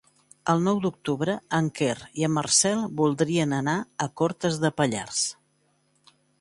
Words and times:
El 0.51 0.61
nou 0.67 0.79
d'octubre 0.85 1.35
en 1.57 1.67
Quer 1.81 1.93
i 2.23 2.25
en 2.29 2.33
Marcel 2.39 2.83
voldrien 3.03 3.55
anar 3.61 3.79
a 4.07 4.11
Cortes 4.23 4.61
de 4.67 4.75
Pallars. 4.81 5.25